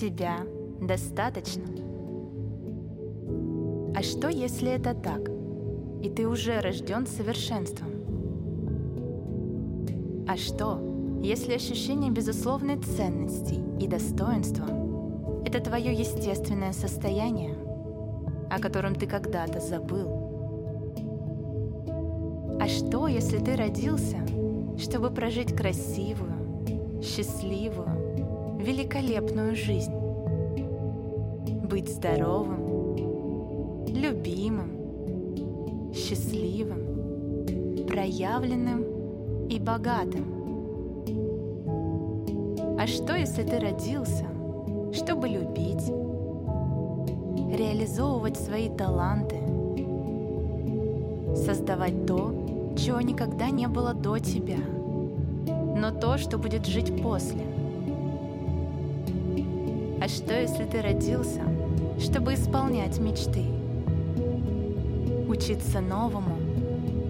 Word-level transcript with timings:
Тебя 0.00 0.46
достаточно. 0.80 1.66
А 3.94 4.02
что, 4.02 4.30
если 4.30 4.70
это 4.70 4.94
так, 4.94 5.28
и 6.02 6.08
ты 6.08 6.26
уже 6.26 6.58
рожден 6.60 7.06
совершенством? 7.06 7.90
А 10.26 10.38
что, 10.38 10.80
если 11.22 11.52
ощущение 11.52 12.10
безусловной 12.10 12.78
ценности 12.78 13.56
и 13.78 13.86
достоинства— 13.86 14.64
это 15.44 15.60
твое 15.60 15.92
естественное 15.92 16.72
состояние, 16.72 17.54
о 18.50 18.58
котором 18.58 18.94
ты 18.94 19.06
когда-то 19.06 19.60
забыл? 19.60 20.08
А 22.58 22.66
что, 22.68 23.06
если 23.06 23.36
ты 23.36 23.54
родился, 23.54 24.16
чтобы 24.78 25.10
прожить 25.10 25.54
красивую, 25.54 27.02
счастливую, 27.02 27.99
великолепную 28.60 29.56
жизнь? 29.56 29.94
Быть 31.68 31.88
здоровым, 31.88 33.86
любимым, 33.86 35.92
счастливым, 35.94 37.46
проявленным 37.86 38.84
и 39.48 39.58
богатым. 39.58 40.24
А 42.78 42.86
что, 42.86 43.16
если 43.16 43.42
ты 43.42 43.58
родился, 43.58 44.26
чтобы 44.92 45.28
любить, 45.28 45.90
реализовывать 47.56 48.36
свои 48.36 48.68
таланты, 48.68 49.36
создавать 51.34 52.06
то, 52.06 52.74
чего 52.76 53.00
никогда 53.00 53.50
не 53.50 53.68
было 53.68 53.94
до 53.94 54.18
тебя, 54.18 54.58
но 55.76 55.90
то, 55.90 56.18
что 56.18 56.38
будет 56.38 56.66
жить 56.66 57.02
после? 57.02 57.59
А 60.00 60.08
что, 60.08 60.38
если 60.38 60.64
ты 60.64 60.80
родился, 60.80 61.42
чтобы 61.98 62.34
исполнять 62.34 62.98
мечты, 62.98 63.44
учиться 65.28 65.80
новому 65.80 66.38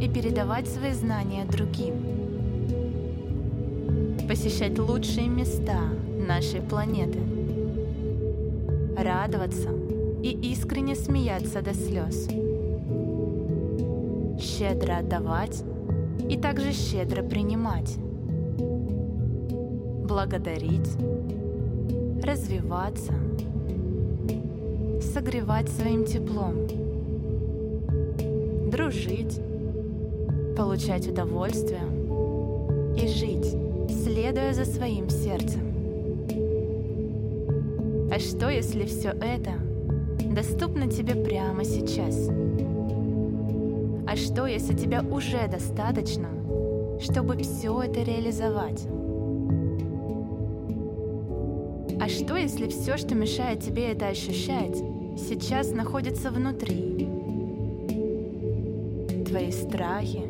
и 0.00 0.08
передавать 0.08 0.68
свои 0.68 0.92
знания 0.92 1.44
другим? 1.44 2.22
посещать 4.32 4.78
лучшие 4.78 5.28
места 5.28 5.78
нашей 6.26 6.62
планеты, 6.62 7.18
радоваться 8.96 9.68
и 10.22 10.30
искренне 10.52 10.94
смеяться 10.94 11.60
до 11.60 11.74
слез, 11.74 12.28
щедро 14.40 14.98
отдавать 14.98 15.62
и 16.30 16.38
также 16.38 16.72
щедро 16.72 17.22
принимать, 17.22 17.96
благодарить, 20.08 20.96
развиваться, 22.24 23.12
согревать 25.00 25.68
своим 25.68 26.04
теплом, 26.04 26.66
дружить, 28.70 29.40
получать 30.56 31.08
удовольствие 31.08 31.82
и 32.96 33.06
жить 33.08 33.56
следуя 33.92 34.52
за 34.52 34.64
своим 34.64 35.08
сердцем. 35.08 35.60
А 38.10 38.18
что, 38.18 38.48
если 38.50 38.84
все 38.84 39.10
это 39.10 39.52
доступно 40.34 40.88
тебе 40.88 41.14
прямо 41.14 41.64
сейчас? 41.64 42.28
А 44.06 44.16
что, 44.16 44.46
если 44.46 44.74
тебя 44.74 45.02
уже 45.02 45.48
достаточно, 45.48 46.28
чтобы 47.00 47.38
все 47.42 47.82
это 47.82 48.02
реализовать? 48.02 48.86
А 52.02 52.08
что, 52.08 52.36
если 52.36 52.66
все, 52.66 52.96
что 52.96 53.14
мешает 53.14 53.60
тебе 53.60 53.92
это 53.92 54.08
ощущать, 54.08 54.76
сейчас 55.16 55.70
находится 55.70 56.32
внутри? 56.32 57.08
Твои 59.24 59.52
страхи, 59.52 60.24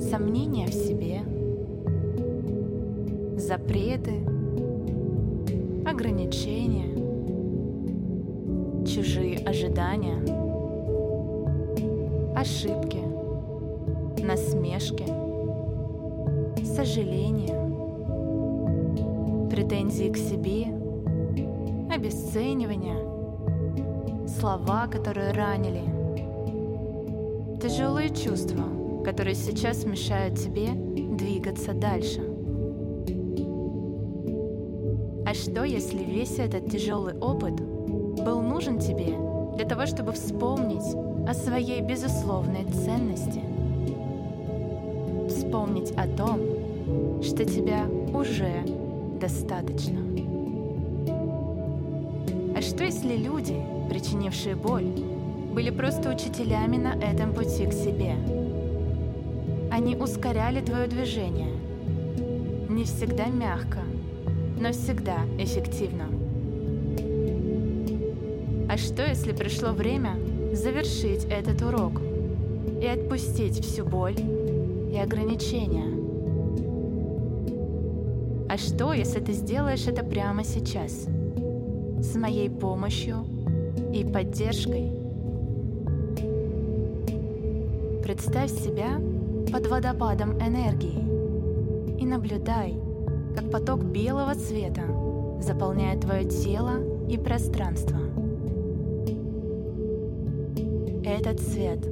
сомнения 0.00 0.68
в 0.68 0.72
себе— 0.72 1.20
запреты, 3.36 4.22
ограничения, 5.84 6.96
чужие 8.86 9.36
ожидания, 9.40 10.16
ошибки, 12.34 13.02
насмешки, 14.24 15.04
сожаления, 16.64 17.59
претензии 19.60 20.08
к 20.08 20.16
себе, 20.16 20.68
обесценивания, 21.94 22.96
слова, 24.26 24.86
которые 24.86 25.32
ранили, 25.32 25.82
тяжелые 27.60 28.08
чувства, 28.08 28.64
которые 29.04 29.34
сейчас 29.34 29.84
мешают 29.84 30.38
тебе 30.38 30.68
двигаться 30.70 31.74
дальше. 31.74 32.22
А 35.26 35.34
что, 35.34 35.64
если 35.64 36.04
весь 36.04 36.38
этот 36.38 36.70
тяжелый 36.70 37.18
опыт 37.18 37.60
был 38.24 38.40
нужен 38.40 38.78
тебе 38.78 39.14
для 39.56 39.66
того, 39.66 39.84
чтобы 39.84 40.12
вспомнить 40.12 40.96
о 41.28 41.34
своей 41.34 41.82
безусловной 41.82 42.64
ценности? 42.64 43.42
Вспомнить 45.28 45.92
о 45.98 46.08
том, 46.08 47.20
что 47.22 47.44
тебя 47.44 47.84
уже 48.14 48.79
достаточно. 49.20 50.00
А 52.56 52.62
что, 52.62 52.84
если 52.84 53.16
люди, 53.16 53.54
причинившие 53.88 54.56
боль, 54.56 54.86
были 55.54 55.70
просто 55.70 56.10
учителями 56.10 56.76
на 56.76 56.94
этом 56.94 57.34
пути 57.34 57.66
к 57.66 57.72
себе? 57.72 58.16
Они 59.70 59.94
ускоряли 59.94 60.60
твое 60.60 60.86
движение, 60.88 61.52
не 62.68 62.84
всегда 62.84 63.26
мягко, 63.26 63.80
но 64.58 64.72
всегда 64.72 65.18
эффективно. 65.38 66.06
А 68.68 68.76
что, 68.76 69.06
если 69.06 69.32
пришло 69.32 69.72
время 69.72 70.16
завершить 70.52 71.24
этот 71.24 71.62
урок 71.62 72.00
и 72.80 72.86
отпустить 72.86 73.64
всю 73.64 73.84
боль 73.84 74.16
и 74.92 74.96
ограничения? 74.96 76.09
А 78.52 78.58
что, 78.58 78.92
если 78.92 79.20
ты 79.20 79.32
сделаешь 79.32 79.86
это 79.86 80.02
прямо 80.02 80.42
сейчас, 80.42 81.06
с 82.02 82.16
моей 82.16 82.50
помощью 82.50 83.24
и 83.94 84.02
поддержкой? 84.02 84.90
Представь 88.02 88.50
себя 88.50 89.00
под 89.52 89.68
водопадом 89.68 90.32
энергии 90.40 90.98
и 92.00 92.04
наблюдай, 92.04 92.74
как 93.36 93.52
поток 93.52 93.84
белого 93.84 94.34
цвета 94.34 94.82
заполняет 95.40 96.00
твое 96.00 96.24
тело 96.24 96.72
и 97.08 97.16
пространство. 97.18 98.00
Этот 101.04 101.38
цвет 101.38 101.86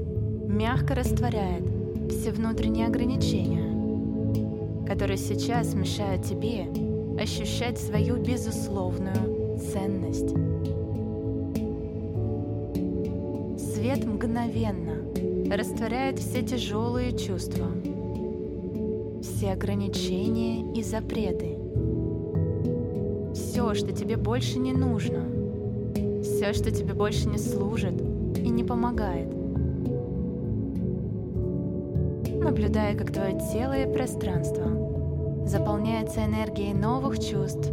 мягко 0.48 0.96
растворяет 0.96 1.62
все 2.10 2.32
внутренние 2.32 2.88
ограничения, 2.88 3.67
которые 4.88 5.18
сейчас 5.18 5.74
мешают 5.74 6.22
тебе 6.24 6.66
ощущать 7.20 7.78
свою 7.78 8.16
безусловную 8.16 9.58
ценность. 9.58 10.30
Свет 13.74 14.04
мгновенно 14.04 14.96
растворяет 15.54 16.18
все 16.18 16.42
тяжелые 16.42 17.16
чувства– 17.16 17.66
все 19.38 19.52
ограничения 19.52 20.72
и 20.74 20.82
запреты. 20.82 21.56
Все, 23.34 23.74
что 23.74 23.92
тебе 23.92 24.16
больше 24.16 24.58
не 24.58 24.72
нужно. 24.72 25.24
Все, 26.22 26.52
что 26.52 26.70
тебе 26.70 26.92
больше 26.94 27.28
не 27.28 27.38
служит 27.38 27.94
и 28.36 28.48
не 28.48 28.64
помогает. 28.64 29.37
Наблюдая, 32.40 32.96
как 32.96 33.12
твое 33.12 33.38
тело 33.52 33.76
и 33.76 33.92
пространство 33.92 34.64
заполняется 35.44 36.24
энергией 36.24 36.72
новых 36.72 37.18
чувств 37.18 37.70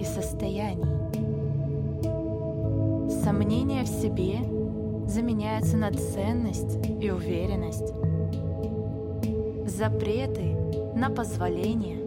и 0.00 0.04
состояний. 0.04 0.84
Сомнения 3.22 3.82
в 3.82 3.88
себе 3.88 4.38
заменяются 5.08 5.76
на 5.76 5.90
ценность 5.92 6.78
и 7.00 7.10
уверенность. 7.10 7.92
Запреты 9.66 10.56
на 10.94 11.10
позволение, 11.10 11.98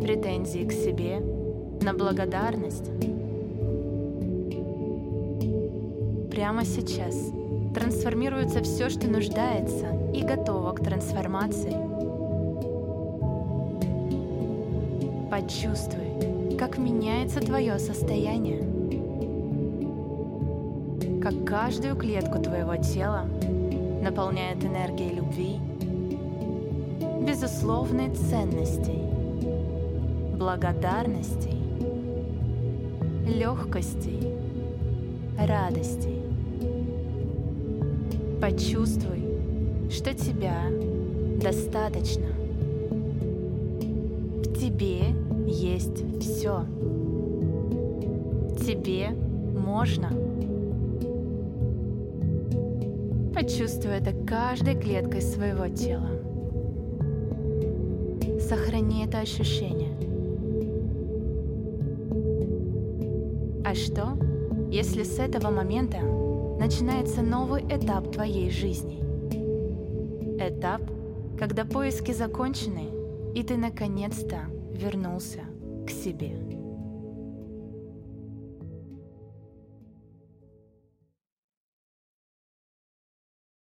претензии 0.00 0.64
к 0.64 0.72
себе, 0.72 1.20
на 1.82 1.94
благодарность. 1.94 2.90
Прямо 6.30 6.64
сейчас 6.64 7.14
трансформируется 7.74 8.62
все, 8.62 8.88
что 8.88 9.08
нуждается 9.08 10.03
и 10.14 10.22
готово 10.22 10.72
к 10.72 10.80
трансформации. 10.80 11.76
Почувствуй, 15.30 16.56
как 16.56 16.78
меняется 16.78 17.40
твое 17.40 17.78
состояние. 17.78 18.62
Как 21.20 21.44
каждую 21.44 21.96
клетку 21.96 22.38
твоего 22.38 22.76
тела 22.76 23.24
наполняет 24.02 24.64
энергией 24.64 25.14
любви, 25.14 25.58
безусловной 27.26 28.14
ценностей, 28.14 29.02
благодарностей, 30.36 31.58
легкостей, 33.26 34.34
радостей. 35.38 36.22
Почувствуй, 38.40 39.33
что 39.90 40.14
тебя 40.14 40.54
достаточно. 41.40 42.26
В 44.42 44.58
тебе 44.58 45.14
есть 45.46 46.04
все. 46.20 46.64
Тебе 48.64 49.10
можно. 49.10 50.10
Почувствуй 53.34 53.92
это 53.92 54.12
каждой 54.26 54.80
клеткой 54.80 55.20
своего 55.20 55.68
тела. 55.68 56.10
Сохрани 58.40 59.04
это 59.04 59.20
ощущение. 59.20 59.92
А 63.64 63.74
что, 63.74 64.16
если 64.70 65.02
с 65.02 65.18
этого 65.18 65.50
момента 65.50 65.98
начинается 66.58 67.22
новый 67.22 67.62
этап 67.62 68.12
твоей 68.12 68.50
жизни? 68.50 69.03
Этап, 70.46 70.82
когда 71.38 71.64
поиски 71.64 72.12
закончены, 72.12 72.90
и 73.34 73.42
ты 73.42 73.56
наконец-то 73.56 74.40
вернулся 74.72 75.40
к 75.86 75.90
себе. 75.90 76.63